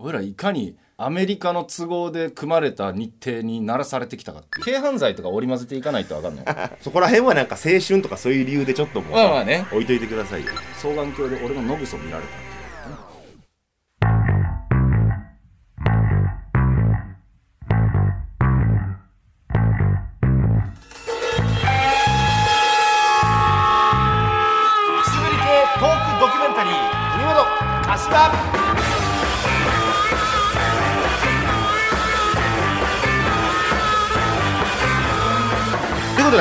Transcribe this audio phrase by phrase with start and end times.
[0.00, 4.64] 俺らいかにアメリカの都合で組まれた日程に鳴らされてきたかっていう。
[4.64, 6.44] 軽犯罪とか織り交ぜていかないと分かんない。
[6.80, 9.66] そこら辺はなんか青春とかそういう理由でちょっともうまあまあね。
[9.72, 10.52] 置いといてくださいよ。
[10.76, 12.47] 双眼鏡で俺のノブソ見られた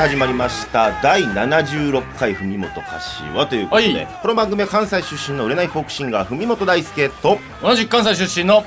[0.08, 1.02] 始まりました。
[1.02, 4.08] 第76回文元柏ということで、はい。
[4.22, 8.64] この番組は関西出身の売れないフォークシンガー文元大輔と同じく関西出身の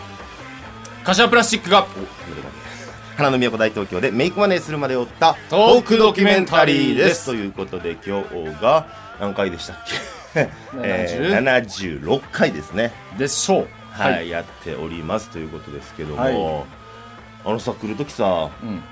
[1.02, 1.86] 柏プラスチックが
[3.16, 7.24] 花の都大東京でメイクマネーするまで追ったトークドキュメンタリーです。
[7.24, 8.86] ということで今日が
[9.18, 9.76] 何回でしたっ
[10.34, 10.50] け、
[10.82, 12.92] えー、70 76回ですね。
[13.16, 13.68] でしょう。
[13.92, 16.64] はい、やっておりますということですけども、はい。
[17.46, 18.82] あのさ来る時さうん。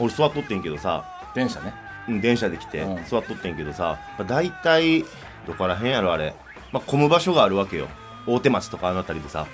[0.00, 1.04] 俺座っとってんけどさ、
[1.36, 1.74] 電車ね。
[2.08, 3.04] うん、電車で来て、うん。
[3.04, 5.04] 座っとってんけどさ、まあ、大体
[5.46, 6.34] どこら辺やろあれ、
[6.72, 7.88] まあ、混む場所があるわけよ。
[8.26, 9.46] 大手町とかあの辺りでさ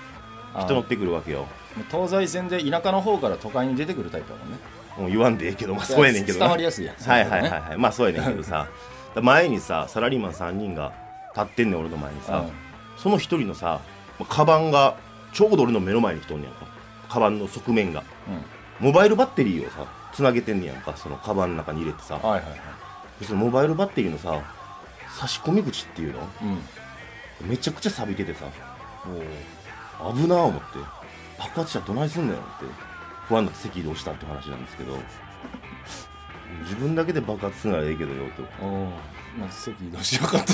[0.54, 1.46] あ人乗ってくるわけよ。
[1.90, 4.58] 東西線で田舎の方から都会に出てくるタイプだもんね。
[4.96, 6.46] もう言わんでええけどまあそうやねんけどな。
[6.46, 6.96] 伝わりやすいやん。
[6.96, 7.78] はいはいはいはい。
[7.78, 8.68] まあそうやねんけどさ。
[9.20, 10.92] 前にさサラリーマン3人が
[11.34, 12.46] 立ってんねん俺の前にさ、
[12.96, 13.80] その一人のさ
[14.28, 14.96] カバンが
[15.32, 16.66] ちょうど俺の目の前に来とんねやんか。
[17.08, 18.04] カバンの側面が。
[18.28, 18.42] うん、うん。
[18.80, 22.14] モバイルバッテリーをさつなげてんねやんかそのカバンの中に入れてさ。
[22.14, 22.60] はいはいはい。
[23.20, 24.40] でそのモバイルバッテリーのさ
[25.18, 26.20] 差し込み口っていうの？
[27.40, 27.48] うん。
[27.48, 28.46] めちゃくちゃ錆びててさ。
[30.00, 30.14] おー。
[30.22, 30.78] 危なぁ思って。
[31.38, 32.42] 爆発したらどないすんねんって。
[33.28, 34.96] 不安になって席移動したって話なんですけど。
[36.64, 38.42] 自分だけで爆発するならええけどよと
[39.38, 40.52] まあ席移動しようかと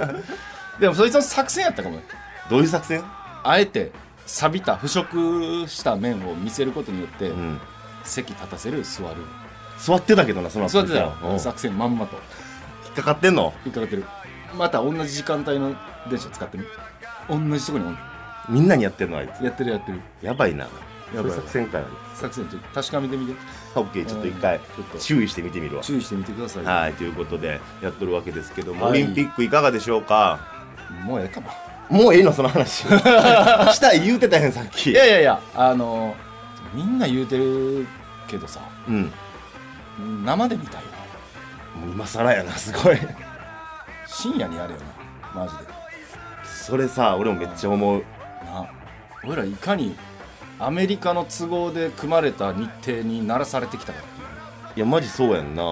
[0.80, 2.04] でもそいつの作戦やったかもね。
[2.48, 3.04] どういう作戦？
[3.44, 3.92] あえて
[4.24, 7.60] 錆びた腐食した面を見せることによって、うん
[8.04, 9.16] 席立たせる座る。
[9.78, 10.72] 座ってたけどなその後。
[10.72, 11.12] 座ってたよ。
[11.22, 11.30] うん。
[11.32, 12.16] 引作戦まんまと。
[12.16, 13.52] っかかってんの？
[13.64, 14.04] 引っかかってる。
[14.56, 15.74] また同じ時間帯の
[16.08, 16.64] 電車使ってみ？
[17.28, 17.98] 同じとこにおん
[18.48, 19.44] みんなにやってんのあいつ。
[19.44, 20.00] やってるやってる。
[20.22, 20.68] やばいな。
[21.14, 23.34] やばい作戦かよ作戦ちょっと確かめてみて。
[23.74, 24.60] オッケーちょっと一回
[24.98, 25.82] 注意してみてみるわ。
[25.82, 26.64] 注意してみてください。
[26.64, 29.02] よはいということでやっとるわけですけども、はい。
[29.02, 30.40] オリンピックいかがでしょうか？
[31.04, 31.48] もうええかな
[31.88, 32.82] もうええのその話。
[33.72, 34.90] したい言うてたやんさっき。
[34.90, 36.14] いやいやいやあの
[36.74, 37.86] みんな言うてる
[38.30, 38.60] けどさ。
[38.88, 39.12] うん。
[40.24, 40.88] 生で見たいよ。
[41.80, 42.98] もう今更やなすごい。
[44.06, 44.80] 深夜にやれよ
[45.34, 45.44] な。
[45.44, 45.64] マジで。
[46.44, 48.04] それさ俺もめっちゃ思う。
[48.44, 48.66] な。
[49.24, 49.96] 俺らいかに
[50.58, 55.62] アメリカの都合で組まれた日程に鳴らされてきたかっていいやマジそうやんな。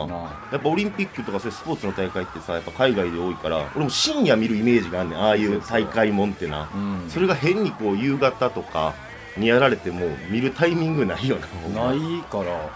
[0.52, 5.19] やっぱオリンピックとかそういうスポーツの大会ってさやっぱ海外で多いから俺も深夜見るイメージがあんねん。
[5.19, 5.60] ああいう。
[5.62, 6.69] 大会もんってな。
[6.75, 7.08] うん。
[7.08, 8.94] それが変にこう夕方とか
[9.38, 11.37] にやられても見るタイミングないよ
[11.75, 12.71] なないから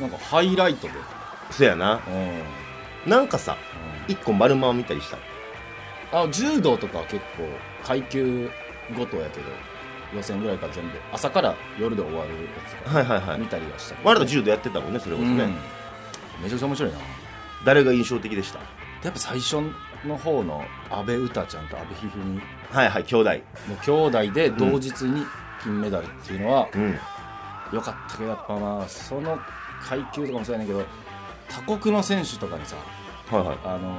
[0.00, 0.94] なんかハイライトで。
[1.50, 2.00] そやな。
[3.04, 3.10] うん。
[3.10, 3.56] なんかさ
[4.06, 5.18] 一個丸まを見たりした？
[6.20, 7.48] あ柔道とかは結構
[7.84, 8.50] 階級
[8.96, 9.46] ごとやけど
[10.14, 12.38] 予選ぐらいから全部朝から夜で終わるや
[12.86, 13.40] つはいはいはい。
[13.40, 14.08] 見たりはしたけど。
[14.08, 15.56] 我ら柔道やってたもんねそれこそね、うん。
[16.42, 16.98] めちゃくちゃ面白いな。
[17.64, 18.60] 誰が印象的でした？
[19.02, 19.56] やっぱ最初
[20.06, 22.40] の方の阿部詩ちゃんと阿部一二
[22.70, 23.30] はいはい兄弟。
[23.84, 25.24] 三の兄弟で同日に
[25.62, 26.98] 金メダルっていうのはうん。
[27.72, 29.38] 良かったけどやっぱまあその
[29.82, 30.84] 階級とかもそうやねんけど
[31.48, 32.76] 他国の選手とかにさ、
[33.30, 33.58] はいはい。
[33.64, 33.98] あの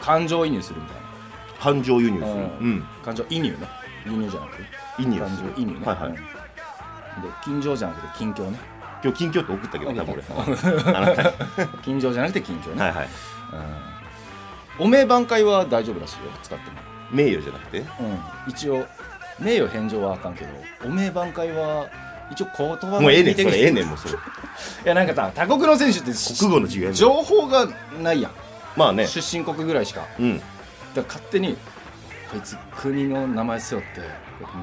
[0.00, 0.96] 感情移入するみたい
[1.58, 2.30] 感情輸入する？
[2.30, 2.84] ううん。
[3.04, 3.56] 感情移入ね。
[4.06, 4.62] 輸入じゃなくて。
[4.96, 5.52] 感移入する。
[5.56, 6.10] 情移入ね、はいはい。
[6.10, 6.14] うん。
[6.14, 6.22] で
[7.42, 8.58] 近情じゃなくて近況ね。
[9.02, 10.22] 今日近況って送ったけど多分俺。
[10.22, 11.32] 送あなた
[11.82, 13.08] 近情じゃなくて近況ね、はいはい。
[14.78, 16.22] うん、お名挽回は大丈夫らしいよ。
[16.44, 16.76] 使っても。
[17.10, 17.78] 名誉じゃなくて？
[17.78, 17.86] うん、
[18.46, 18.86] 一応
[19.40, 20.50] 名誉返上はあかんけど。
[20.84, 21.88] お名挽回は
[22.30, 24.14] 一応言葉もうええねんそれええんねんもうそれ。
[24.14, 24.18] い
[24.84, 26.92] やなんかさ他国の選手って国語の授業やね。
[26.92, 27.66] ん情報が
[28.02, 28.32] ないやん、
[28.76, 29.06] まあね。
[29.06, 30.02] 出身国ぐらいしか。
[30.18, 30.38] うん。
[30.38, 30.48] だか
[30.96, 31.56] ら勝手に
[32.30, 34.00] こいつ国の名前背負って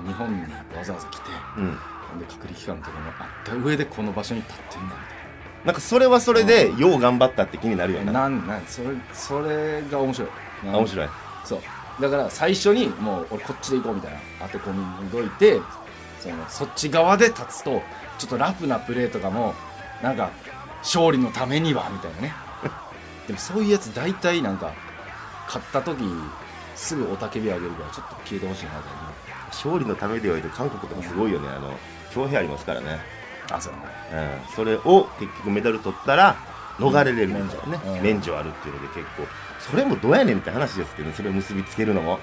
[0.07, 0.41] 日本に
[0.75, 1.21] わざわざ来て
[1.57, 1.79] うん。
[2.19, 5.01] で隔離期間とかもあった上でこの場所に立ってんだみ
[5.65, 8.19] なんかそれはそれでよう頑張ったって気になるよたいなな。
[8.21, 10.29] なんなんそれそれが面白い。
[10.71, 11.09] あ面白い。
[11.43, 11.59] そう
[11.99, 15.59] だから最初にもう俺こっちで行こうみたいな当て込みどいて
[16.19, 17.81] そのそっち側で立つと
[18.17, 19.53] ちょっとラフなプレーとかも
[20.01, 20.31] なんか
[20.79, 22.33] 勝利のためにはみたいなね。
[23.27, 24.71] でもそういうやつ大体なんか
[25.47, 26.03] 勝った時
[26.75, 29.15] すぐ雄たけび上げるからちょっと消えてほしいなと思
[29.49, 31.73] 勝利のためで言われて韓国とかすごいよねあの
[32.11, 32.99] 強兵ありますからね
[33.51, 33.79] うあそうね。
[34.47, 36.35] うん、それを結局メダル取ったら
[36.77, 38.01] 逃れれるみたいなね、うん。
[38.01, 39.27] 免除あるっていうので結構
[39.69, 42.19] それもどうやねんって話ですけどそれを結びつけるのも。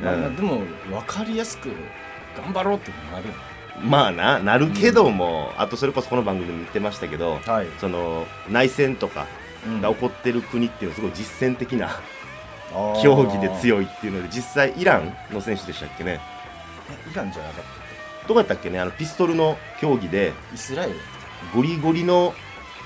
[0.00, 0.36] うんまあうん。
[0.36, 1.70] でも分かりやすく
[2.36, 3.26] 頑張ろうってなる
[3.82, 7.66] まあななるけども、あとそれこそこの番組でも言ってましたけど、はい。
[7.78, 9.26] その内戦とか
[9.66, 9.80] うん。
[9.80, 11.88] が起こってる国っていうのはすごい実践的な
[12.72, 13.02] あー。
[13.02, 16.20] 競技で強いっていうので実際イランの選手でしたっけね。
[17.12, 17.64] イランじゃなかっ
[18.26, 18.78] どこやったっけね？
[18.80, 20.94] あのピストルの競技でたイスラエル。
[21.54, 22.34] ゴリゴリの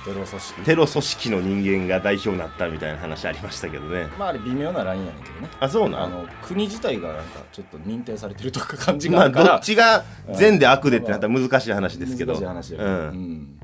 [0.05, 0.61] テロ組織。
[0.63, 4.07] テロ組織の人間が代表になったみたいな話ありましたけどね。
[4.19, 5.49] まああれ微妙なラインやねんけどね。
[5.59, 6.05] あそうなん？
[6.05, 10.05] あの国自体がなんかちょっと認定されてるとか感じがまあどっちが
[10.35, 12.35] 善で悪でってなったら難しい話ですけど。
[12.35, 12.91] 難しい話やうけど、
[13.23, 13.61] ん、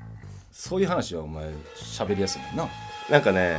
[0.50, 2.68] そういう話はお前喋りやすいもんな。
[3.10, 3.58] なんかね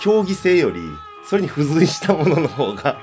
[0.00, 0.80] 競技性より
[1.28, 2.98] それに付随したものの方が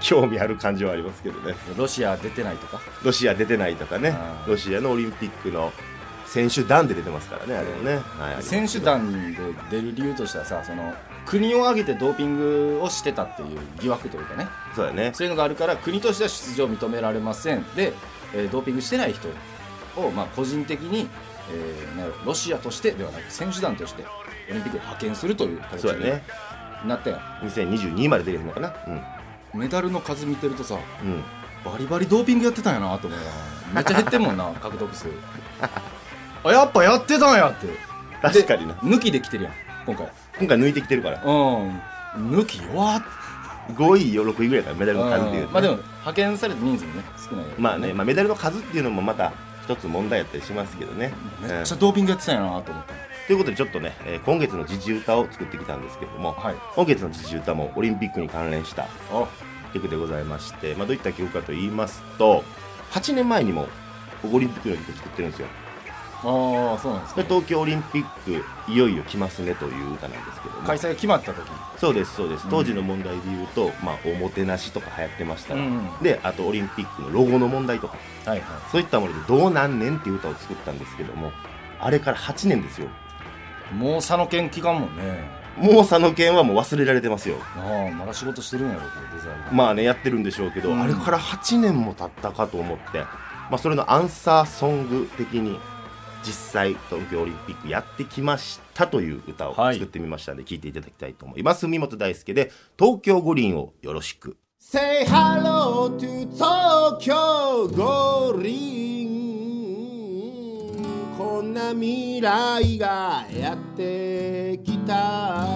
[0.00, 1.54] 興味ある感じはありますけどね。
[1.76, 2.80] ロシア出てないとか？
[3.04, 4.16] ロシア出てないとかね。
[4.46, 5.72] ロシアのオリンピックの
[6.32, 9.38] 選手団で出てますからねあれもね、はい、選手団で
[9.70, 10.94] 出る理由としてはさその
[11.26, 14.48] 国を挙げてドーピングをしてたっていう疑惑というかね。
[14.74, 15.12] そうだね。
[15.14, 17.62] そういうのがあるから国としては出場認められません。
[17.76, 17.92] で、
[18.34, 19.28] えードーピングしてない人
[20.00, 21.06] を、まあ、個人的に、
[21.50, 24.04] えーなロシアとしてではなく選手団として
[24.50, 28.74] オリンピックに派遣するという形になったやん、2022まで出れるのかな。
[29.54, 31.22] メダルの数見てるとさうん、うん、
[31.62, 33.52] バリバリドーピングやってたんやなと思うな。
[33.74, 35.06] めっちゃ減ってんもんな 獲得数
[36.44, 37.68] あやっぱやってたんやって。
[38.20, 38.74] 確かにな。
[38.74, 39.52] 抜きできてるやん
[39.86, 40.08] 今回。
[40.38, 41.22] 今回抜いてきてるから。
[41.22, 41.80] うん。
[42.30, 43.02] 抜き弱っ。
[43.74, 51.14] 5位よ6位ぐらいからメダルの数っていうとね、まあでも派遣された人数もね少ないまあね、まあ、メダルの数っていうのもまた一つ問題やったりしますけどね。
[51.42, 52.92] うんめっちゃドーピングやってたんやなと思った。
[53.26, 56.54] ということでちょっとね、えー今月の時事歌を作ってきたんですけども、はい。
[56.74, 59.28] 今月の時事歌もオリンピックに関連したあ。
[59.72, 62.44] 曲でございまして、まあ、どういった曲かと言いますと
[62.90, 63.68] 8年前にも
[64.30, 65.48] オリンピックの曲作ってるんですよ。
[66.24, 67.22] ああそうなんですね。
[67.22, 70.62] で東京オリンピックいよいよ来ますねという歌なんですけども。
[70.62, 71.46] 開催が決まった時
[71.78, 72.46] そうですそうです。
[72.48, 75.54] 当時の問題で言うと、まあ、おもてなしとか流行ってました。
[75.54, 76.02] ら、うんうん。
[76.02, 77.96] であとオリンピックのロゴの問題とか。
[78.24, 81.32] はいはそういったものでどうなんねんっていう歌を作ったんですけども
[81.80, 82.86] あれから8年ですよ。
[83.72, 85.42] いもう佐野県期間もんね。
[85.56, 87.36] もう佐野県はもう忘れられてますよ。
[87.56, 88.86] ああまだ仕事してるんやろデ
[89.22, 90.80] ザインまあねやってるんでしょうけど、うん。
[90.80, 93.00] あれから8年も経ったかと思って、
[93.50, 95.58] まあ、それのアンサーソング的に
[96.24, 99.74] 実際東京オリンピックやってきましたという歌をはい。
[99.74, 101.66] 作ってみましたので聞いていただきたいと思います。
[101.66, 108.72] 文本大輔で「東京五輪をよろしく」Say hello to Tokyo 五輪。
[111.18, 115.46] こんな未来がやってきた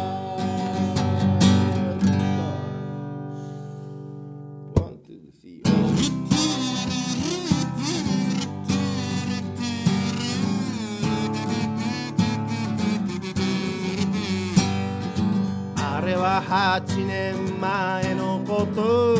[16.40, 19.16] は8年前のこと。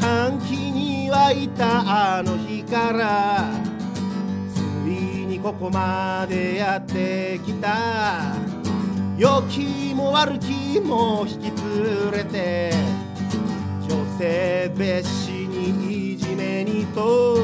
[0.00, 3.48] 歓喜に沸いたあの日から。
[4.52, 4.58] つ
[4.88, 8.34] いにここまでやってきた。
[9.16, 12.72] 良きも悪きも引き連れて。
[13.88, 17.36] 女性蔑視にいじめにと。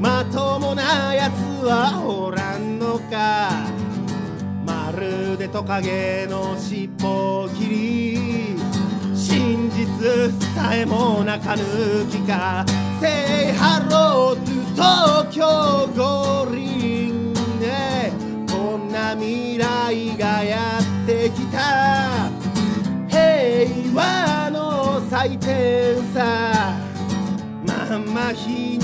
[0.00, 3.93] まともなやつはおらんのか。
[4.96, 8.56] るでトカゲの尻尾を切り
[9.14, 12.64] 真実さえも中抜きか
[13.00, 18.12] Say hello to 東京五輪ね
[18.48, 22.30] こんな未来がやってきた。
[23.08, 26.74] 平和の祭典さ。
[27.66, 28.83] まんま皮肉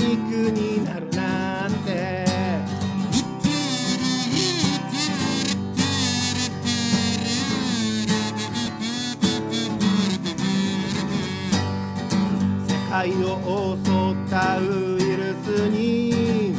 [13.01, 14.61] 界を襲ったウ
[15.01, 16.53] イルスに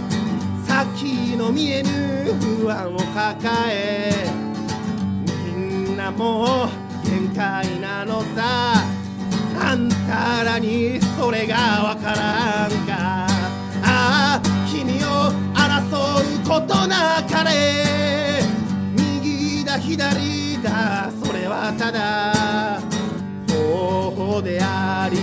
[0.66, 1.88] 先の見えぬ
[2.58, 4.26] 不安を抱え
[5.54, 8.74] みんなもう限界なのさ。
[9.64, 13.26] あんたらにそれがわからんか。
[13.84, 18.42] ああ君を争うことなかれ。
[18.96, 22.80] 右だ左だそれはただ。
[23.48, 25.21] 方法であり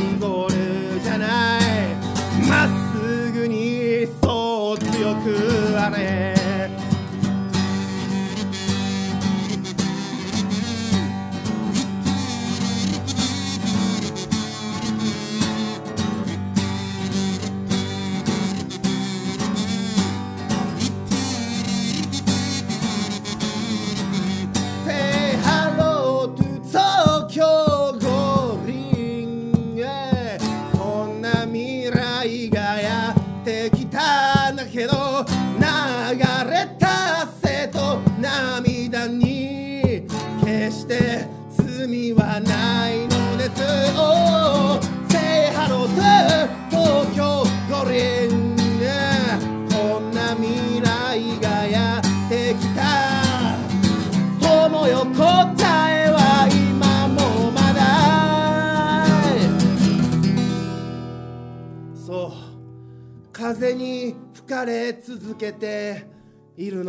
[5.92, 6.39] く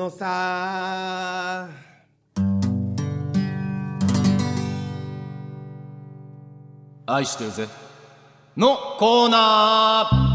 [0.01, 1.69] のさ。
[7.07, 7.69] 愛してるぜ。
[8.57, 10.31] のコーナー。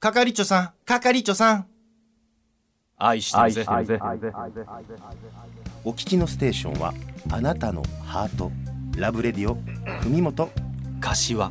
[0.00, 1.66] 係長さん係長さん。
[2.98, 3.64] 愛してるぜ。
[5.84, 6.92] お聞きのステーションは
[7.30, 8.52] あなたのハート。
[8.98, 9.54] ラブレディオ
[10.02, 10.50] 文元。
[11.00, 11.50] 柏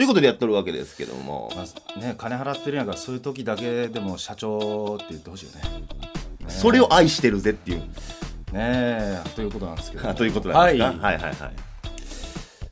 [0.00, 1.52] ということでやってるわけですけども。
[1.54, 5.60] まあね金払ってるんやからそういう時だけでも社長って言ってほしいよね。
[6.48, 7.80] それを愛してるぜっていう。
[7.80, 7.86] ね
[8.54, 9.22] え。
[9.36, 10.96] ということなんですけど ということなんですか、はい。
[10.96, 11.34] はい、はいはい。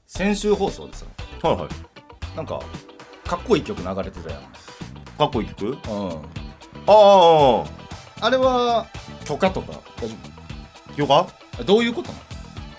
[0.07, 1.05] 先週放送でさ
[1.43, 1.69] はいはい。
[2.35, 2.61] なんか
[3.27, 4.43] かっこいい曲流れてたやん。
[5.19, 5.67] かっこいい曲？
[5.67, 5.77] うん。
[6.87, 7.65] あ
[8.23, 8.27] あ。
[8.27, 8.87] あれは
[9.27, 10.15] 許可とか大丈
[10.97, 12.28] よか夫どういうことなの？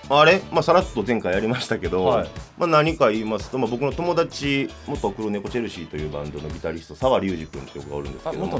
[0.09, 0.41] あれ？
[0.51, 2.29] まあさらっと前回やりましたけど、はい。
[2.57, 8.59] まあ、何か言いますと、まあ、僕の友達元黒猫チェルシーというバンドのギタリスト澤隆二君っていう子がおるんですけども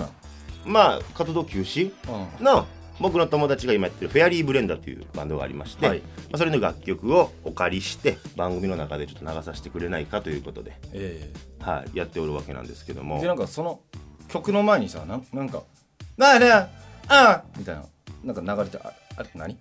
[0.66, 1.92] まあ活動休止
[2.40, 2.46] うん。
[2.46, 2.68] の
[3.00, 6.00] 僕の友達が今やってるフェアリーブレンダーというバンドがありまして、はい。
[6.00, 13.18] まあ、それの楽曲をお借りして番組の中でちょっと流させてくれないかということで、えはい、やっておるわけなんですけども。
[13.18, 13.80] えでなんかその
[14.28, 15.64] 曲の前にさなんなんか
[16.18, 16.70] 「なあねあ
[17.08, 17.84] あみたいな
[18.24, 19.58] なんか流れてああれ何？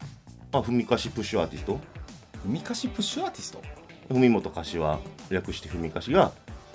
[0.51, 1.79] あふみかしプッシュアーティスト？
[2.47, 3.63] 海かしプッシュアーティスト？
[4.09, 6.33] 文本柏略してふみかしが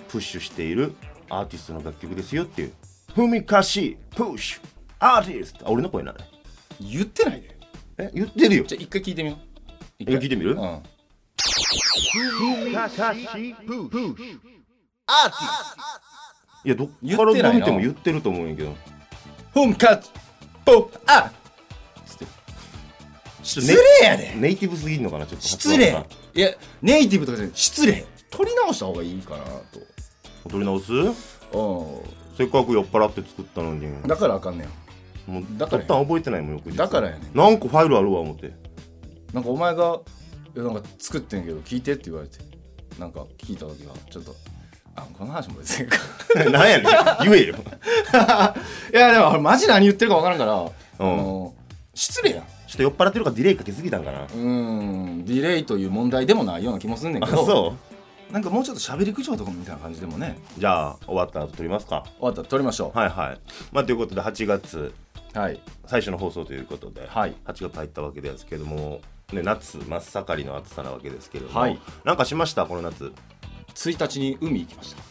[0.10, 0.94] プッシュしている
[1.30, 2.74] アーティストの楽曲ですよっていう。
[3.16, 4.62] ふみかしプッシュ
[5.00, 5.68] アーティスト。
[5.68, 6.20] あ俺の声なの
[6.80, 7.58] 言ってないで。
[7.98, 8.64] え言ってるよ。
[8.66, 9.40] じゃあ一回聞いてみよう。
[9.98, 10.52] 一え聞いてみる？
[10.52, 10.60] うん。
[16.66, 18.76] いやどっ言からってないなどう見ても言ってると思うんやけど。
[19.52, 20.00] ふんか
[20.64, 21.43] ぽあつって
[23.44, 24.34] 失礼やで。
[24.36, 25.48] ネイティブすぎんのかなちょっと。
[25.48, 25.96] 失礼。
[26.34, 26.50] いや
[26.82, 27.56] ネイティブとかじゃない。
[27.56, 28.06] 失礼。
[28.30, 29.44] 取り直した方がいいかな
[30.50, 30.92] 取り直す？
[31.52, 32.04] と
[32.38, 33.86] せっかく酔っ払って作ったのに。
[33.86, 34.66] うんだからあかんね
[35.28, 36.78] んもうだからだったん覚えてないもん翌日。
[36.78, 37.38] だからやねん。
[37.38, 38.52] なんかファイルあるわ思って。
[39.34, 40.00] なんかお前が
[40.56, 42.38] いやなんか作ってんけど聞いてって言われて。
[43.00, 44.36] なんか聞いた時はちょっと
[44.96, 45.88] あこの話も別に。
[45.90, 45.98] か
[46.50, 46.84] なんやねん。
[47.30, 47.56] 言えよ。
[48.94, 50.70] いやでも俺マジ何言ってるか分からんから、うん。
[51.00, 51.54] あの
[51.94, 52.44] 失礼やん。
[52.44, 54.24] ちょっと酔っ払ってるからディレイかけすぎたんかな。
[54.24, 57.46] うーんディレイという問題でもないような気もすんねんあけど。
[57.46, 57.76] そ
[58.32, 60.40] なんかもうちょっと喋り口調とかみたいな感じでもね。
[60.58, 62.04] うじゃあ終わった後撮りますか。
[62.18, 62.98] 終わったら撮りましょう。
[62.98, 63.40] はいはい。
[63.72, 64.94] まあということで8月。
[65.34, 65.60] はい。
[65.86, 67.36] 最初の放送ということで、はい。
[67.46, 69.02] 8月入ったわけですけども、
[69.32, 71.80] ね、夏真っ盛りの暑さなわけですけれども、はい。
[72.04, 72.66] なんかしました？
[72.66, 73.12] この夏。
[73.76, 75.04] 1日に海行きました。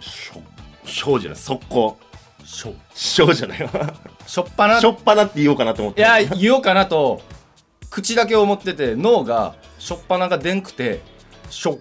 [0.00, 0.42] しょ
[0.88, 1.96] しょうじゃない速攻
[2.48, 3.62] しょしょうじゃない。
[3.62, 3.68] わ
[4.26, 4.80] しょっぱな。
[4.80, 6.00] しょっぱなって言おうかなと思って。
[6.00, 7.20] いや言おうかなと
[7.90, 11.02] 口だけ思ってて脳がしょっぱながでんくて
[11.50, 11.78] しょっ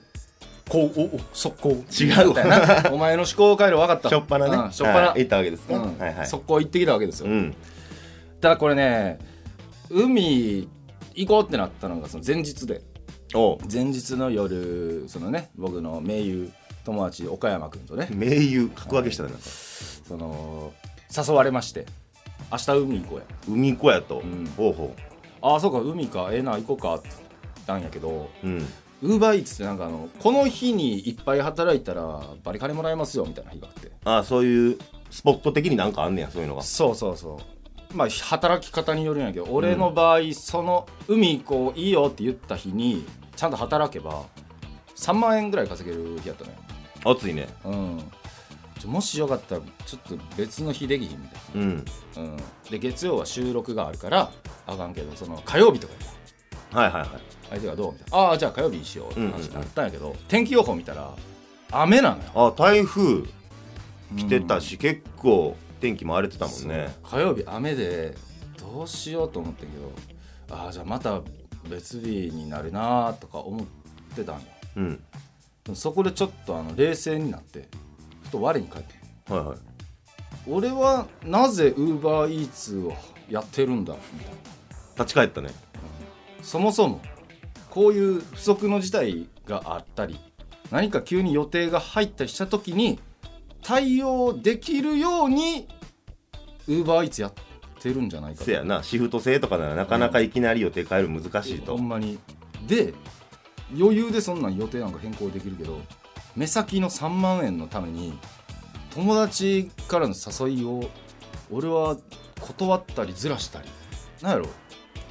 [0.67, 2.91] こうおお速攻違うわ。
[2.91, 4.09] お前の思考回路分かった。
[4.09, 4.57] しょっぱなね。
[4.57, 5.97] うんしょっぱな、はい言ったわけですか、うん。
[5.97, 6.27] はいはい。
[6.27, 7.55] 速攻行ってきたわけですよ、うん。
[8.41, 9.19] ただこれね
[9.89, 10.67] 海
[11.15, 12.81] 行こうってなったのがその前日で。
[13.71, 16.49] 前日の夜そのね僕の盟友
[16.85, 18.09] 友達岡山君とね。
[18.11, 19.45] 名優格上げしたねなんか
[20.07, 20.73] その
[21.15, 21.85] 誘われまして。
[22.51, 23.25] 明日海行こうや。
[23.47, 24.45] 海子やと、ん。
[24.55, 24.95] ほうほ
[25.41, 26.29] ああそうか海か。
[26.31, 28.67] ええな行こうかって言ったんやけどううん。
[29.03, 33.91] ウーバーイーツってなんかあのこの日にいっぱい働いたらバリ金もらえますよみたいな日があって。
[34.05, 34.77] あそういう
[35.09, 36.61] スポット的になんかあんねやそういうのが。
[36.63, 37.39] そうそうそ
[37.93, 37.97] う。
[37.97, 44.25] まあ働き方によるんやけど俺の場合、その海行こういいよって言った日にちゃんと働けば
[44.95, 46.57] 3万円ぐらい稼げる日やったのよ。
[47.05, 47.47] 暑いね。
[47.65, 48.11] うん
[48.87, 51.85] もしよかったらちょっと別の日できひんみたいうん。
[52.15, 52.37] な、うん、
[52.69, 54.31] で月曜は収録があるから
[54.65, 55.99] あかんけどその火曜日とかや。
[55.99, 56.03] っ
[56.71, 57.09] たはいはいはい。
[57.49, 58.17] 相手がどうみたいな。
[58.17, 61.13] ああじゃあ火曜日にしようって話になったんやけど、天気予報見たら
[61.71, 62.23] 雨なのよ。
[62.35, 63.23] あ台風
[64.17, 66.93] 来てたし、結構天気も荒れてたもんね。
[67.03, 68.15] そう火曜日雨で
[68.57, 71.21] どうしようと思ってんけどああじゃあまた
[71.69, 73.65] 別日になるなとか思っ
[74.15, 74.41] てたんよ。
[74.77, 74.95] うん。
[75.63, 77.86] でもそこでちょっとあの冷静になってふ
[78.29, 79.57] と我に返ってはいはい。
[80.49, 82.93] 俺はなぜウーバーイーツを
[83.29, 84.37] やってるんだみたいな。
[84.97, 85.49] 立ち返ったね。
[86.41, 87.01] そもそも
[87.69, 90.19] こういう不測の事態があったり
[90.71, 92.99] 何か急に予定が入ったりした時に
[93.61, 95.67] 対応できるように
[96.67, 97.33] ウーバーイーツやっ
[97.81, 98.45] てるんじゃないかと。
[98.45, 98.81] せやな。
[98.83, 102.17] シフト制とかならなかなかいきなり予定変えるの難しいと、ほんまに。
[102.65, 102.93] で
[103.77, 105.81] 余裕でそんなん予定なんか変更できるけど
[106.37, 108.17] 目先の3万円のために
[108.93, 110.83] 友達からの誘いを
[111.51, 111.97] 俺は
[112.39, 113.67] 断ったりずらしたり。
[114.21, 114.47] なんやろ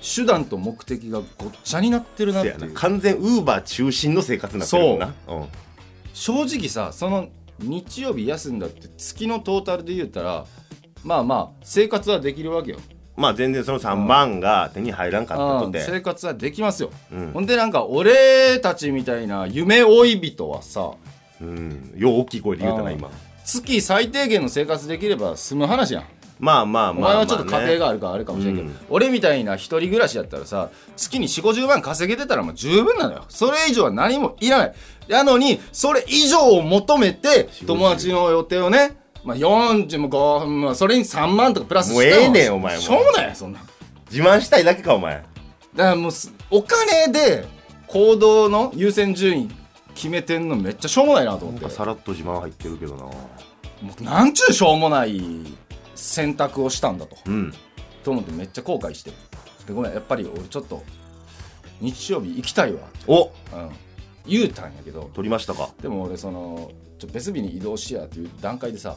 [0.01, 2.75] 手段と目的がごっちゃになってるなってせいう。
[2.75, 5.49] 完全ウーバー中心の生活になってるもんなうん。
[6.15, 7.29] 正直さその
[7.59, 10.47] 日曜日休んだって月のトータルで言ったら
[11.03, 12.79] まあまあ生活はできるわけよ。
[13.17, 15.79] まあ全然その3万が手に入らんかったとて。
[15.79, 15.85] うん。
[15.85, 17.33] 生活はできますよ、うん。
[17.33, 20.93] ほんでなんか俺たちみたいな夢追い人はさ
[21.41, 21.93] うん。
[21.97, 23.11] よう大きい声で言うたなうん今。
[23.45, 26.05] 月最低限の生活できれば済む話やん。
[26.39, 28.77] まあまあおまあまあ、前はちょっと家庭ががあるからあれかもしれんけど、うん。
[28.91, 33.25] 俺みたいな一人暮らしやったらさ月に4 5 0万稼げてたらもう十分なのよ。
[33.29, 34.75] それ以上は何もいらない。
[35.09, 42.83] なのにそれ以上を求めて4 50友達の予定をねまあ45分、まあ、それに3万とかプラスしてもうええねんお前も。
[42.83, 43.63] しょうもないそんなん
[44.11, 45.25] 自慢したいだけかお前。
[45.75, 47.47] だからもうすお金で
[47.87, 49.51] 行動の優先順位
[49.97, 51.69] 決めてんのめっちゃしょうもないなと思って。
[51.71, 53.03] さらっと自慢入ってるけどな。
[53.03, 53.11] も
[54.01, 55.21] うなんちゅうしょうもない
[55.95, 57.17] 選択をしたんだと。
[57.27, 57.53] うん。
[58.05, 59.11] と思ってめっちゃ後悔して。
[59.67, 60.85] でごめんやっぱり俺ちょっと
[61.81, 62.81] 日曜日行きたいわ。
[63.07, 63.25] お！
[63.25, 63.31] うん、
[64.27, 65.11] 言うたんやけど。
[65.15, 65.71] 取りましたか？
[65.83, 68.97] でも俺そのちょ別日に移動しやっていう段階でさ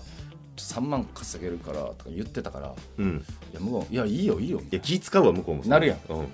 [0.55, 2.75] ちょ3万稼げるからとか言ってたから。
[2.97, 3.25] うん。
[3.51, 5.99] いやもういやいいよいいよいや気使うわ向こうもなるやん。
[6.09, 6.33] うん。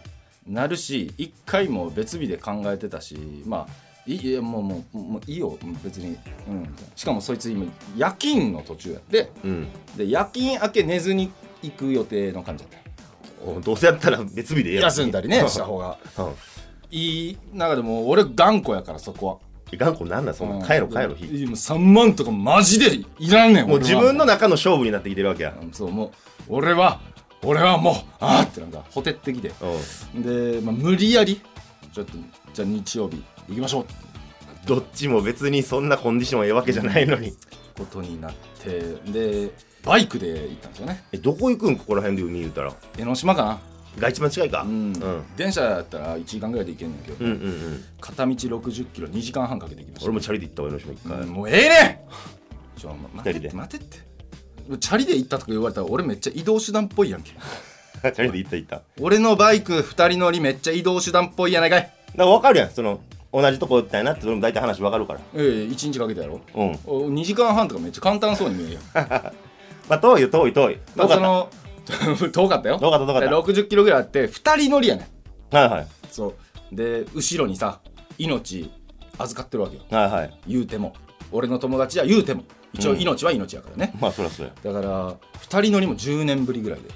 [0.53, 5.57] なるし一回も別日で考えてたしまあいいやもうもうもういいよ。
[5.83, 9.31] 別に、うん、しかもそいつ今夜勤の途中やって。
[9.43, 9.67] うん。
[9.97, 11.31] で夜勤明け寝ずに
[11.63, 12.83] 行く予定の感じだっ
[13.43, 13.49] た。
[13.49, 15.97] おどうせやったら別日で休んだりねした方が。
[16.19, 16.33] うん。
[16.91, 19.37] いい中でも俺頑固やからそこは。
[19.75, 20.59] 頑固なんなんそんうん。
[20.59, 25.55] な帰ろ帰ろ日いやもう3万とかマジでいらんねんもう自分の中の勝負になってきてるわけや。
[25.59, 26.11] うんそうもう
[26.49, 27.01] 俺は
[27.43, 29.51] 俺はもうあーってなんかほてってきて。
[30.13, 30.21] うん。
[30.21, 31.41] で、まあ、無理やり
[31.95, 32.17] ちょっと
[32.53, 33.85] じゃあ日曜日行きましょう。
[34.67, 37.33] どっちも別にそんなコンディションええわけじゃないのに。
[37.77, 38.79] ことになって
[39.09, 39.49] で
[39.81, 41.03] バイクで行ったんですよね。
[41.13, 41.77] えどこ行くん。
[41.77, 43.59] ここら辺で海言うたら江ノ島かな。
[43.97, 44.63] が一番近いか。
[44.63, 45.23] うん、うん。
[45.37, 47.83] 電車やったら1時間ぐらいで行けんねんけど、うんうんうん。
[48.01, 50.05] 片道60キロ2時間半かけて行きました。
[50.07, 51.19] 俺もチャリで行ったわ江ノ島一回。
[51.21, 52.05] うんもうええね
[52.77, 52.79] ん。
[52.81, 54.77] ちょま待って待ってって。
[54.79, 57.31] チャリで行ったとか言われたら俺めっちゃ移動手段っぽいやんけ
[58.11, 58.75] チャリで行った行った。
[58.77, 61.91] だか俺のバイク2人乗りめっちゃ移動手段っぽいやないかい。
[62.15, 62.69] ら分かるやん。
[62.71, 62.99] その
[63.33, 65.19] 同じとこ行ったんやなって俺も大体話分かるから。
[65.35, 66.39] ええ1日かけてやろ？
[66.55, 66.71] うん。
[66.85, 69.07] お2時間半とかめっちゃ簡単そうに見えるやん。
[69.89, 70.77] まあ遠いよ遠い遠い。
[70.95, 71.07] 遠かった。
[71.07, 71.49] まあその
[72.31, 72.79] 遠かったよ。
[72.79, 73.21] 遠かった遠かった。
[73.21, 75.09] で60キロぐらいあって2人乗りやね
[75.51, 75.55] ん。
[75.55, 75.87] はいはい。
[76.09, 76.33] そ
[76.71, 76.75] う。
[76.75, 77.79] で後ろにさ
[78.17, 78.71] 命
[79.17, 79.81] 預かってるわけよ。
[79.91, 80.33] はいはい。
[80.47, 80.93] 言うても。
[81.31, 82.43] 俺の友達は言うても。
[82.73, 83.01] 一応うん。
[83.01, 84.73] 命は命やからね、まあそりゃそうや。
[84.73, 86.89] だから2人乗りも10年ぶりぐらいで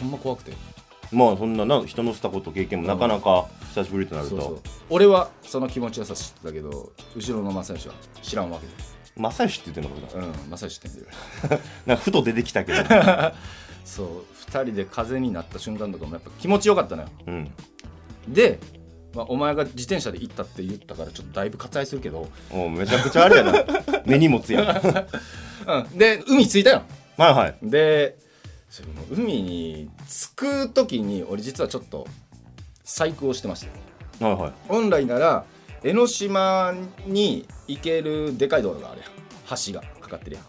[0.00, 0.52] ほんま怖くて。
[1.12, 4.36] まあそんなな人乗せたこと経験もなかなか久しぶりとなると。
[4.36, 4.60] そうそう。
[4.90, 8.66] 俺はその気持ちよさ知ってたけど後ろの正義は知らんわけ。
[8.66, 8.72] で
[9.16, 10.24] 正義って言ってんのかな？
[10.24, 11.02] うん正義知ってん
[11.50, 11.60] だよ。
[11.86, 12.78] なんかふと出てきたけど。
[13.84, 14.06] そう
[14.50, 17.08] 2人で風になった瞬間とかもやっぱ気持ちよかったのよ。
[17.26, 17.50] うん。
[18.28, 18.60] で、
[19.14, 23.52] まあ、お前が自転車で行ったって言ったからちょっとだいぶ割愛するけど、もうめちゃくちゃあれやな。
[24.06, 24.66] 根に持つやん。
[24.66, 26.82] はいうん、で海着いたよ。
[27.16, 27.68] はい。
[27.68, 28.16] で
[28.70, 30.34] その海に着
[30.66, 32.06] く時に俺実はちょっと
[32.84, 33.66] 細工をしてまし
[34.18, 34.52] たはいはい。
[34.68, 35.44] 本来なら
[35.82, 36.72] 江ノ島
[37.06, 39.10] に行けるでかい道路があるやん。
[39.66, 40.44] 橋がかかってるやん。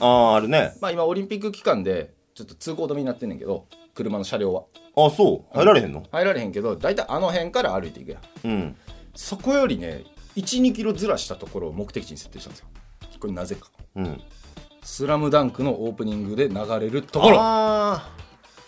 [0.00, 0.72] あああるね。
[0.80, 4.64] まあ今オリンピック期間でちょっと通行止めになってんねんけど車の車両は。
[4.96, 5.56] あそう。
[5.56, 6.04] 入られへんの？
[6.10, 8.48] 入られへんけど大体あの辺から歩いていくやん。
[8.48, 8.76] うん。
[9.14, 10.04] そこよりね
[10.36, 12.66] 12キロずらしたところを目的地に設定したんですよ。
[13.20, 13.68] これなぜか。
[13.96, 14.20] うん
[14.82, 17.36] 「スラムダンクのオープニングで流れるところ。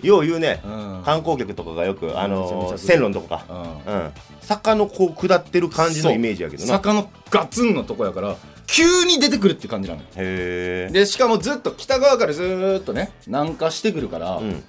[0.02, 0.60] よう言うね。
[0.64, 1.02] うん。
[1.04, 3.44] 観光客とかがよくあめちゃめちゃの線路のとこか。
[3.86, 3.94] うん。
[3.94, 4.12] うん。
[4.40, 6.74] 坂のこう下ってる感じのイメージやけどな。
[6.74, 10.06] へ坂のガツンのとこやから急に出てくるって感じなのよ。
[10.16, 14.62] えでしかもずっと北側からずーっとね南下してくるから、うん。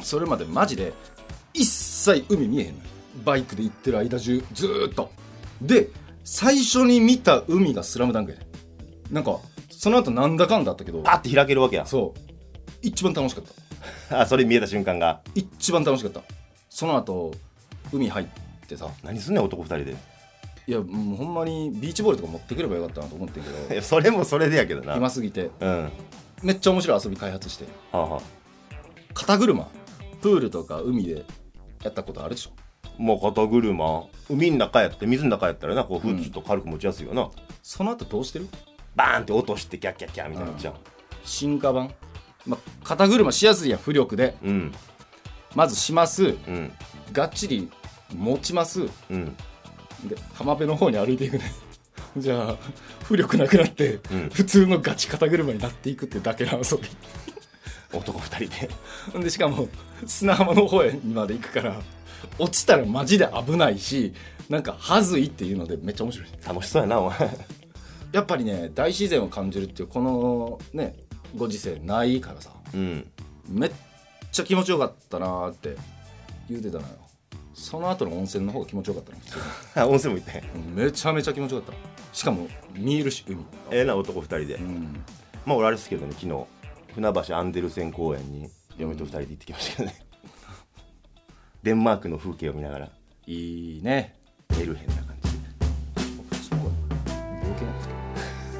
[0.00, 0.92] それまでマジで
[1.52, 2.80] 一切海見えへんのよ。
[3.24, 5.10] バイクで行ってる間中ずーっと。
[5.62, 5.90] で
[6.24, 8.46] 最初に見た海が「スラムダンクやね
[9.10, 9.38] なんか
[9.84, 11.84] その後なんだかんだあったけどパッて開けるわけや。
[11.84, 12.20] そう。
[12.80, 13.44] 一番楽しかっ
[14.08, 14.20] た。
[14.22, 15.20] あそれ見えた瞬間が。
[15.34, 16.22] 一番楽しかった。
[16.70, 17.34] その後
[17.92, 18.26] 海入っ
[18.66, 18.88] てさ。
[19.02, 19.96] 何すんねん男二人で。
[20.66, 23.56] いやもうほんまにビーチボールとか持ってくればよかったなと思ってんけど。
[23.68, 24.94] え それもそれでやけどな。
[24.94, 25.50] 暇すぎて。
[25.60, 25.82] うん。
[25.82, 25.90] は
[26.42, 27.66] めっちゃ面白い遊び開発して。
[27.92, 28.22] あは
[29.12, 29.68] 肩車。
[30.22, 31.26] プールとか海で
[31.82, 32.52] やったことあるでしょ。
[32.96, 34.04] もう肩車。
[34.30, 37.28] 海の中やって水の中やったらなこうふっと軽く持ちやすいよな、
[37.62, 38.48] その後どうしてる？
[38.96, 40.74] バーンって落としてキャッキャッキャみたいになっちゃう。
[41.24, 41.92] 進化版、
[42.46, 44.36] まあ、肩車しやすいやん浮力で。
[44.42, 44.72] うん。
[45.54, 46.24] まずします。
[46.24, 46.72] うん。
[47.12, 47.70] がっちり
[48.14, 48.82] 持ちます。
[49.10, 49.36] うん。
[50.06, 51.52] で浜辺の方に歩いていくね。
[52.16, 52.56] じゃあ
[53.04, 54.30] 浮力なくなって、うん。
[54.30, 56.88] 普通のガチ肩車になっていくってだけの遊び。
[57.92, 58.66] 男二人
[59.14, 59.20] で。
[59.24, 59.68] でしかも
[60.06, 61.80] 砂浜の方へにまで行くから
[62.38, 64.12] 落ちたらマジで危ないし
[64.48, 66.28] なんかはずいっていうのでめっちゃ面白い。
[66.46, 67.18] 楽しそうやなお前
[68.14, 70.94] やっぱりね大自然を感じるっていうこのね
[71.36, 72.50] ご時世ないからさ。
[72.72, 73.10] うん。
[73.48, 73.72] めっ
[74.30, 75.76] ちゃ気持ちよかったなーって
[76.48, 76.88] 言うてたのよ。
[77.54, 79.04] その後の温泉の方が気持ちよかっ
[79.74, 79.90] たの。
[79.90, 82.16] 温泉も行ってうんめちゃめちゃ気持ちよかった。
[82.16, 83.44] しかも見えるし海。
[83.72, 85.04] ええな男二人で、うん。
[85.44, 86.44] まあ俺あれですけどね昨日。
[86.94, 88.48] 船橋アンデルセン公園に
[88.78, 90.06] 嫁と二人で行ってきましたけどね。
[91.64, 92.90] デンマークの風景を見ながら。
[93.26, 94.14] いいね。
[94.56, 95.23] メルヘンな感じ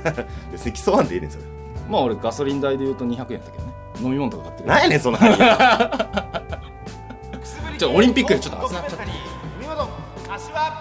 [0.10, 0.14] なん
[0.52, 1.44] で積層案でいいねんそれ。
[1.88, 3.72] まあ俺ガソリン代で言うと200円やったけどね。
[4.00, 4.68] 飲み物とか買ってる。
[4.68, 5.38] なんやねんその話。
[7.78, 9.04] ちょオリンピックでちょっと熱なっちゃった。
[9.60, 9.88] 見事
[10.28, 10.72] 柏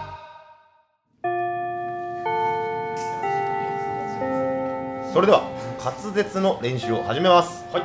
[5.13, 5.43] それでは。
[5.83, 7.79] 滑舌の練習を始めますは。
[7.79, 7.83] い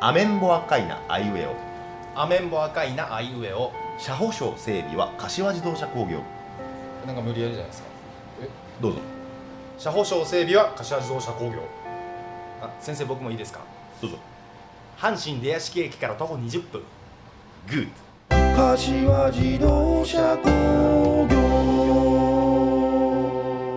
[0.00, 1.54] アメンボ赤いなアイウェオ
[2.14, 5.12] アメンボ赤いなあいうえを車保証整備は。
[5.18, 6.20] 柏自動車工業
[7.06, 7.88] なんか無理やりじゃないですか
[8.80, 8.98] どうぞ
[9.78, 11.58] 車保証整備は柏自動車工業。
[12.62, 13.60] あ先生僕もいいですか？
[14.00, 14.16] どうぞ。
[14.98, 16.82] 阪神出屋敷駅から徒歩20分。
[17.68, 17.88] グッ
[18.56, 21.36] 柏自動車工業。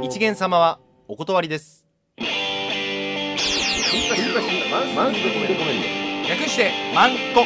[0.03, 1.85] 一元様はお断りです。
[4.95, 5.73] マンスでコメントコメ
[6.23, 7.43] ン略してマンコ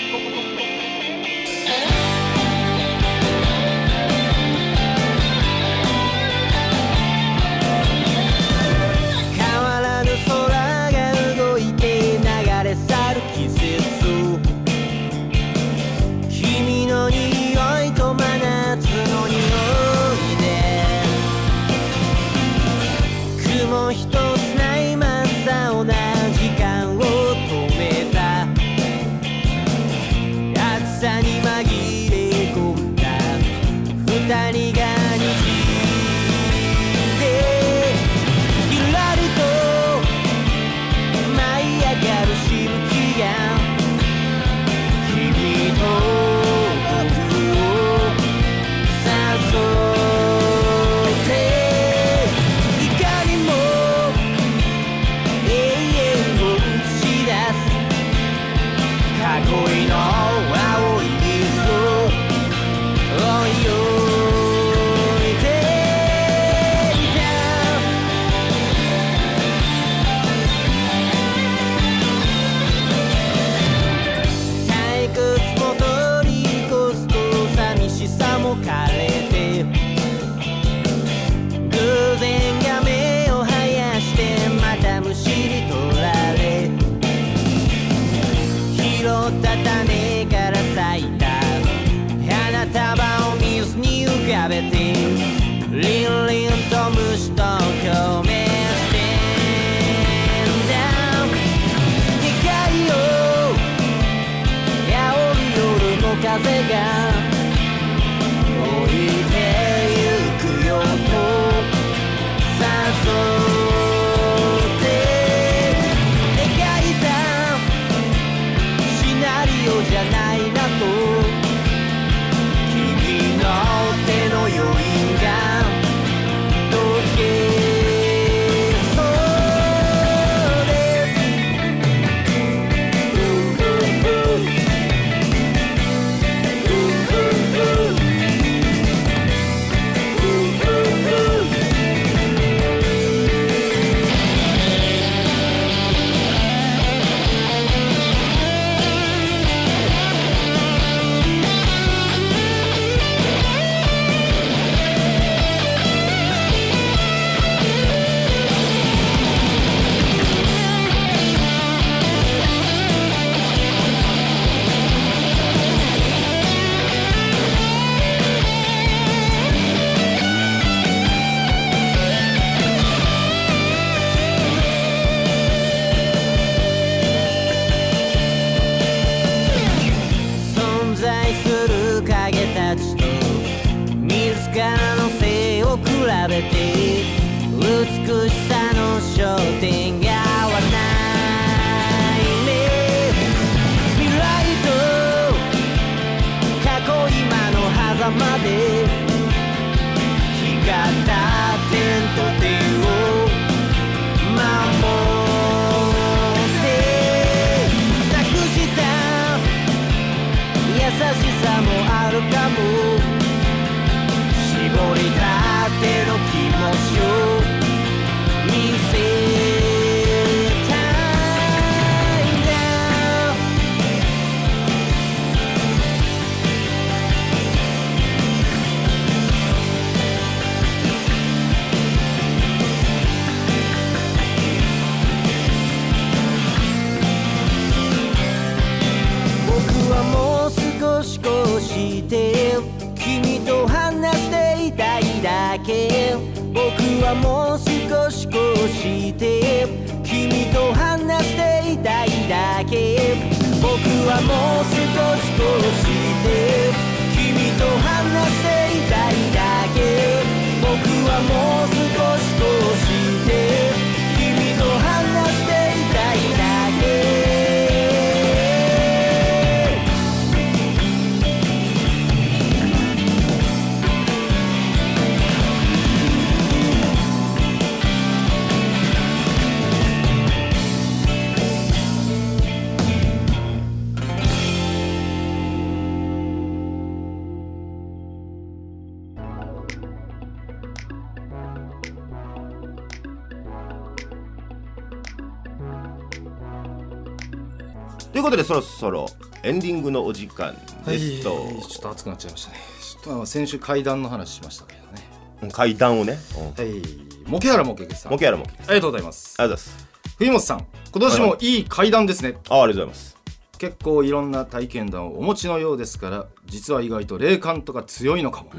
[298.14, 299.08] ということでそろそろ
[299.42, 301.32] エンディングのお時間ですと、
[301.68, 302.58] ちょっと熱くなっちゃいましたね。
[302.80, 305.52] ちょっとまあ先週階段の話しましたけどね。
[305.52, 306.82] 階段をね、うん、はい。
[307.26, 308.12] モケハラモケケさん。
[308.12, 309.36] モケやらもありありがとうございます。
[309.36, 309.88] がとうございます。
[310.20, 313.02] 冬本さん今年もいい階段ですね、あありがとうござい。
[313.02, 313.18] ます
[313.58, 318.52] 結構いろんな体験談をお持ちのようですから実は意外と霊感とか強いのかも。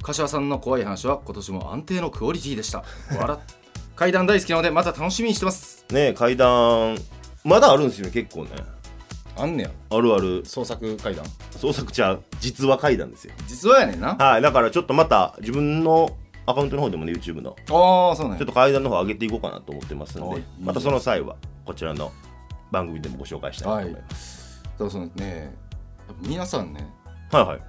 [0.00, 2.84] 柏さんの怖い話は今年も安定のクオリティでした。
[3.96, 5.84] 階段大好きなのでまた楽しみにしてます。
[5.90, 6.96] ねえ階段
[7.44, 8.50] まだあるんですよね結構ね。
[9.36, 9.70] あんねや。
[9.90, 10.44] あるある。
[10.44, 13.34] 創作階段創作者実話階段ですよ。
[13.46, 14.16] 実はやねんな。
[14.18, 17.56] あはいだからちょっとまた自分のアカウントの方でもね YouTube の。
[17.68, 20.42] あーそうねちょっと階段の方上げていこうかなと思ってますのではい。
[20.60, 22.12] またその際はこちらの
[22.70, 24.62] 番組でもご紹介したいとはい思います。
[24.64, 25.54] だからそのね。
[26.22, 26.86] 皆さんね
[27.30, 27.60] はいはい。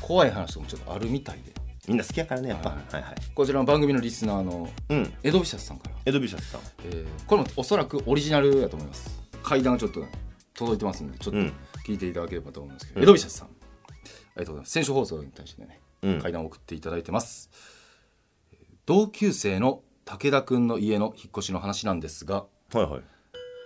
[0.00, 1.52] 怖い話とかもちょっとあるみたいで
[1.88, 2.70] みんな好きやからねやっぱ。
[2.70, 3.14] ははいはい。
[3.34, 5.14] こちらの番組のリスナーのうん。
[5.22, 6.60] エドビシャスさんから、エドビシャスさん。
[6.84, 9.20] えーこれもおそらくオリジナルやと思います。
[9.42, 10.04] 階段がちょっと
[10.54, 11.52] 届いてますんでちょっとうん。
[11.86, 13.02] 聞いていただければと思うんですけど、うん。
[13.04, 13.48] エドビシャスさん。
[13.48, 17.50] ありがとうございます先週放送に対してね、うん階段を送っていただいてます。
[18.52, 23.02] えー同級生の武田くんの家の引っ越しの話なんですがはいはい。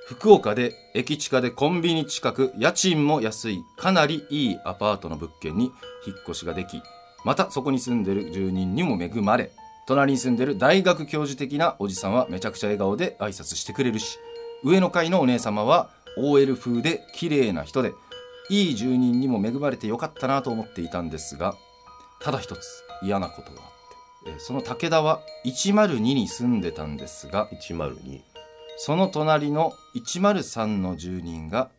[0.06, 5.70] 福岡で駅近でコンビニ近く家賃も安いかなりいいアパートの物件に
[6.06, 6.82] 引っ越しができ
[7.24, 9.50] またそこに住んでる住人にも恵まれ
[9.86, 14.18] 隣に住んでる大学教授的なおじさんはめちゃくちゃ笑顔で挨拶してくれるし
[14.62, 17.92] 上の階のお姉様は OL 風で綺麗な人で
[18.50, 21.54] いい住人にも恵まれてよかったなと思っていたんですが
[22.20, 28.20] ただ一つ嫌なことがあってえーその武田は102に住んでたんですが102
[28.76, 31.70] その隣の103の住人が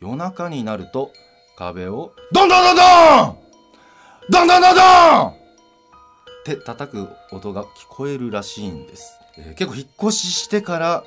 [0.00, 1.12] 夜中になると
[1.56, 2.82] 壁をドンドンドンド
[3.32, 3.51] ン
[4.32, 5.32] ドンドンドンドンっ
[6.46, 11.04] て叩く音が聞こえるらしいんです、えー結構引っ越ししてから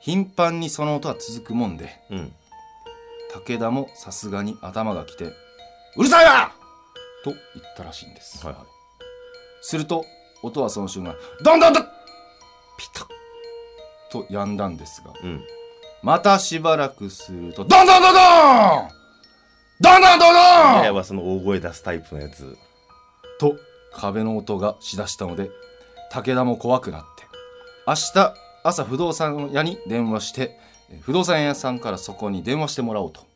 [0.00, 2.00] 頻繁にその音は続くもんで。
[2.10, 2.32] うん。
[3.46, 5.32] 武田もさすがに頭がきて
[5.96, 6.52] 「うるさいわ!」
[7.24, 8.64] と言ったらしいんです、はいはい。
[9.62, 10.04] すると
[10.42, 11.82] 音はその瞬間ドンドンドン！
[12.76, 13.06] ピタッ！
[14.10, 15.44] と止んだんですがうん。
[16.02, 19.01] またしばらくすると、ドンドンドンドン
[19.82, 22.56] ドンドンドンドンその大声出すタイプのやつ。
[23.40, 23.56] と
[23.92, 25.50] 壁の音がしだしたので、
[26.12, 27.24] 武田も怖くなって、
[27.84, 30.56] 明日朝不動産屋に電話して、
[30.88, 33.26] え不動産屋さんからそこに電話してもらおうと。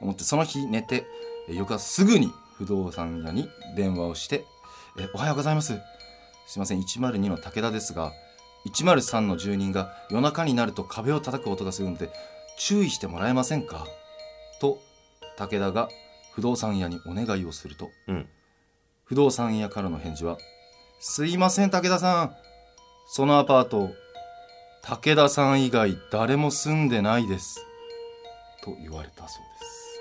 [0.00, 1.04] 思って、その日寝て、
[1.48, 4.44] え翌朝すぐに不動産屋に電話をして、
[5.00, 5.74] えおはようございます。
[6.46, 8.12] すいません、102の武田ですが、
[8.68, 12.10] 103の住人が夜中になると壁を叩く音がするので
[12.56, 13.84] 注意してもらえませんか？
[14.60, 14.80] と
[15.38, 15.88] 武田が
[16.34, 18.28] 不動産屋にお願いをするとうん。
[19.04, 20.36] 不動産屋からの返事は
[21.00, 22.36] 「すいません武田さん。
[23.06, 23.90] そのアパート
[24.82, 27.64] 武田さん以外誰も住んでないです」
[28.62, 30.00] と言われたそうです。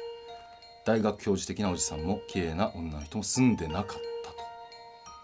[0.85, 4.37] 大学教授的なおじさんも綺麗な女の人も住んでなかったと。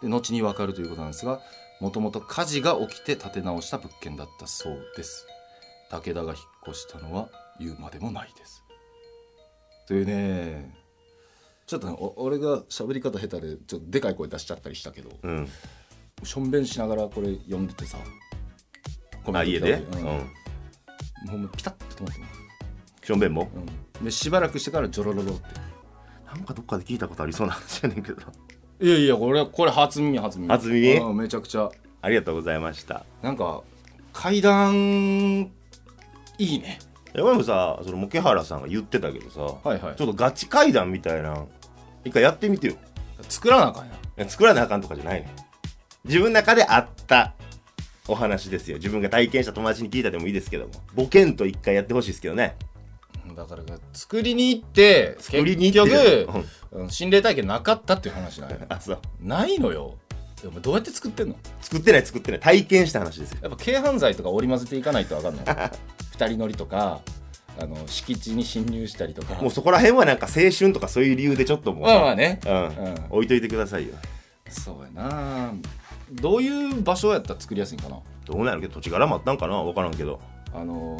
[0.01, 1.41] で後に分かるということなんですが
[1.79, 5.25] もともと火事が起きて建て直した物件だったそうです。
[5.89, 8.62] 武田が引っ越したのは言うまでもないです
[9.87, 10.73] というね
[11.65, 15.47] ちょっとねお俺が喋り方下手でちょっとでかい声出しちゃったりしたけどうん。
[16.23, 17.97] しょんべんしながらこれ読んでてさ
[19.25, 19.73] あ家で？
[19.73, 19.99] うん。
[19.99, 21.41] うん。
[21.41, 22.25] もうピタッと止まっても
[23.01, 23.49] しょんべんも？
[23.99, 25.43] うん、でしばらくしてからジョロロロって。
[26.25, 28.21] なんかどっかで聞いたことありそうな話やねんけど。
[28.81, 30.49] いやいやこれこれ初耳初耳。
[30.49, 30.97] 初耳？
[30.97, 31.69] うんめちゃくちゃ。
[32.01, 33.05] ありがとうございました。
[33.21, 33.61] なんか
[34.11, 35.51] 階段
[36.37, 36.79] いいね
[37.15, 39.95] え俺もさそのモケハラさんが言ってたけどさ、はいはい。
[39.95, 41.45] ちょっとガチ階段みたいな
[42.03, 42.75] 一回やってみてよ。
[43.29, 45.33] 作らなあかんやいや作らなあかんとかじゃないね
[46.03, 47.33] 自分の中であった
[48.07, 48.77] お話ですよ。
[48.77, 50.71] 自分が体験した友達に聞いたでもいいですけども。
[50.93, 52.55] ボケんと一回やってほしいですけどね。
[53.35, 56.81] だから作りに行って作りに行って結局うん。
[56.81, 58.57] うん心霊体験なかったっていう話なんや。
[58.67, 58.99] あそう。
[59.21, 59.95] ないのよ
[60.49, 61.35] どうやって作ってんの？
[61.61, 62.39] 作ってない作ってない。
[62.39, 63.39] 体験した話ですよ。
[63.41, 65.71] やっぱ軽犯罪とか織り交ぜていかないと分かんない
[66.11, 67.01] 二人乗りとか
[67.59, 69.35] あの敷地に侵入したりとか。
[69.35, 72.39] もうそこら辺はなんか青春とかそういう理由でちょっともうまあまあね。
[72.45, 72.95] うん、うん。
[73.09, 73.93] 置いといてくださいよ。
[74.49, 75.53] そうやな。
[76.11, 77.99] どういう場所やったら作りやすいんかな？
[78.25, 79.63] どうなるけど土地柄もあったんかな？
[79.63, 80.19] 分からんけど。
[80.53, 80.97] あの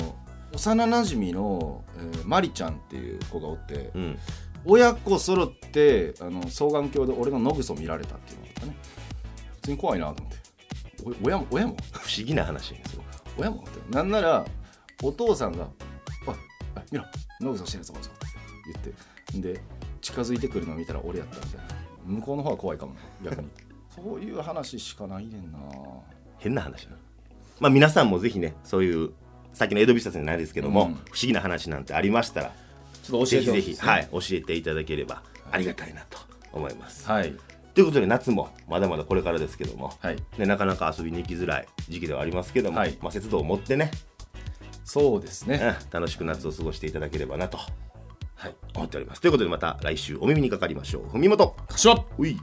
[0.53, 4.19] 幼なじみの、えーマリちゃんっていう子がおって、うん。
[4.65, 8.75] 親子揃ってあの双眼鏡で俺の野ぐそ見られたっていうのがあったね。
[8.92, 8.92] 普
[9.63, 10.43] 通に怖いなと思って。
[11.23, 11.75] お親も親も？
[11.91, 13.03] 不思議な話やねそれ
[13.37, 14.45] 親もってなんなら
[15.01, 15.67] お父さんが
[16.27, 16.35] 「おい
[16.91, 17.05] 見ろ。
[17.41, 18.09] 野ぐそしてるぞ」って
[19.33, 19.61] 言ってで
[20.01, 21.83] 近づいてくるの見たら俺やったみたいな。
[22.05, 22.99] 向こうの方が怖いかもな
[23.31, 23.49] 逆に。
[23.95, 25.59] そういう話しかないねんな。
[26.39, 26.97] 変な話な
[27.59, 29.11] まあ皆さんもぜひねそういう
[29.53, 30.93] さっきの江戸美術じゃないですけども、うん。
[30.93, 32.51] 不思議な話なんてありましたら
[33.03, 36.17] ちょっと教えてぜひぜひ、はい、教えていただければありがたいなと
[36.51, 37.33] 思います、はい
[37.73, 40.17] ということで夏もまだまだこれからですけども、はい。
[40.37, 42.97] ね、なかなか遊びに行きづらい時期ではありますけども、はい。
[43.01, 43.89] まあ、節度を持ってね、
[44.83, 45.75] そうですね。
[45.81, 47.57] うん楽しく夏を過ごしていただければなと
[48.35, 48.55] はい。
[48.75, 49.21] 思っております。
[49.21, 51.17] ということでまた来週お耳にかかりましょう。
[51.17, 51.55] 文元。
[51.67, 52.37] 柏うい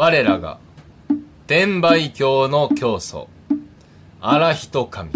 [0.00, 0.60] 我らが
[1.48, 3.28] 天売教の教祖
[4.20, 5.10] 荒人神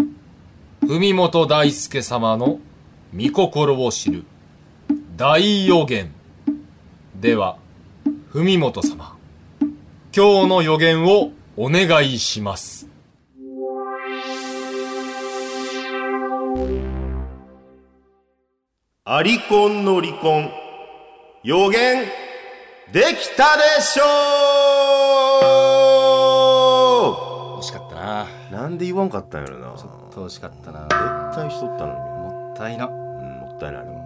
[0.81, 2.59] 文本大輔様の
[3.15, 4.25] 御心を知る
[5.15, 6.11] 大予言
[7.15, 7.55] では
[8.33, 9.15] 文本様
[10.13, 12.89] 今日の予言をお願いします。
[19.05, 20.51] アリコンの離婚
[21.41, 22.03] 予言
[22.91, 24.52] できたでしょ惜
[28.83, 29.77] で言わんかったんやろな。
[29.77, 30.81] ちょっと惜しかったな。
[30.81, 31.99] 絶対しとったのに。
[31.99, 32.87] もったいな。
[32.87, 34.02] うんもったいない